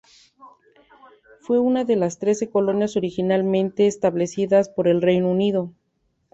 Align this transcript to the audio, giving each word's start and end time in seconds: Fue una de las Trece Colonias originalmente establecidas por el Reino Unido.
Fue 1.41 1.59
una 1.59 1.83
de 1.83 1.95
las 1.95 2.17
Trece 2.17 2.49
Colonias 2.49 2.95
originalmente 2.97 3.85
establecidas 3.85 4.67
por 4.67 4.87
el 4.87 4.99
Reino 4.99 5.29
Unido. 5.29 5.75